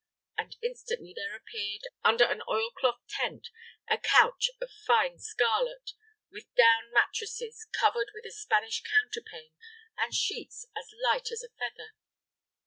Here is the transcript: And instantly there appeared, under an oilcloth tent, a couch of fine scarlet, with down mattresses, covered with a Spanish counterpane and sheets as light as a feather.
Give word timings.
And 0.35 0.57
instantly 0.63 1.13
there 1.15 1.35
appeared, 1.35 1.83
under 2.03 2.23
an 2.25 2.41
oilcloth 2.49 3.01
tent, 3.07 3.49
a 3.87 3.99
couch 3.99 4.49
of 4.59 4.71
fine 4.71 5.19
scarlet, 5.19 5.91
with 6.31 6.45
down 6.55 6.91
mattresses, 6.91 7.67
covered 7.71 8.09
with 8.11 8.25
a 8.25 8.31
Spanish 8.31 8.81
counterpane 8.81 9.53
and 9.97 10.11
sheets 10.11 10.65
as 10.75 10.89
light 11.03 11.29
as 11.31 11.43
a 11.43 11.49
feather. 11.49 11.93